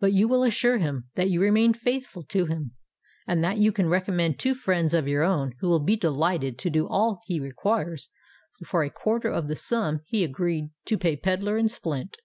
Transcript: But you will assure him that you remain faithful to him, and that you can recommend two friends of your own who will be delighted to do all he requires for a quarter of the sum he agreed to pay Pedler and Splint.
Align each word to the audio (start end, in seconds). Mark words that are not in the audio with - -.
But 0.00 0.12
you 0.12 0.26
will 0.26 0.42
assure 0.42 0.78
him 0.78 1.10
that 1.14 1.30
you 1.30 1.40
remain 1.40 1.74
faithful 1.74 2.24
to 2.24 2.46
him, 2.46 2.72
and 3.24 3.40
that 3.44 3.58
you 3.58 3.70
can 3.70 3.88
recommend 3.88 4.36
two 4.36 4.52
friends 4.52 4.92
of 4.92 5.06
your 5.06 5.22
own 5.22 5.52
who 5.60 5.68
will 5.68 5.78
be 5.78 5.94
delighted 5.96 6.58
to 6.58 6.70
do 6.70 6.88
all 6.88 7.20
he 7.26 7.38
requires 7.38 8.08
for 8.66 8.82
a 8.82 8.90
quarter 8.90 9.30
of 9.30 9.46
the 9.46 9.54
sum 9.54 10.00
he 10.08 10.24
agreed 10.24 10.70
to 10.86 10.98
pay 10.98 11.14
Pedler 11.16 11.56
and 11.56 11.70
Splint. 11.70 12.16